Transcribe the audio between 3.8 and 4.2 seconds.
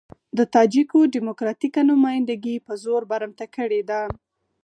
ده.